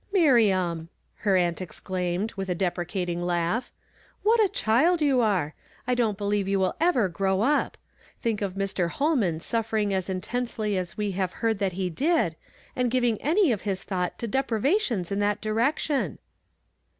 "Miriam!" 0.11 0.89
her 1.17 1.37
aunt 1.37 1.61
exclaimed, 1.61 2.33
with 2.33 2.49
a 2.49 2.55
depre 2.55 2.87
cating 2.87 3.21
laugh; 3.21 3.71
"what 4.23 4.39
a 4.39 4.49
cliild 4.49 4.99
you 4.99 5.21
are! 5.21 5.53
I 5.85 5.93
dcm't 5.93 6.17
believe 6.17 6.47
you 6.47 6.59
will 6.59 6.75
ever 6.81 7.07
grow 7.07 7.41
up. 7.41 7.77
Think 8.19 8.41
of 8.41 8.55
Mr. 8.55 8.89
ITolman 8.93 9.41
suffering 9.43 9.93
as 9.93 10.09
intensely 10.09 10.75
as 10.75 10.97
we 10.97 11.11
have 11.11 11.33
heard 11.33 11.59
that 11.59 11.73
he 11.73 11.91
did, 11.91 12.35
and 12.75 12.89
giving 12.89 13.21
any 13.21 13.51
of 13.51 13.61
his 13.61 13.83
thought 13.83 14.17
to 14.17 14.27
deprivations 14.27 15.11
in 15.11 15.19
that 15.19 15.39
direction 15.39 16.17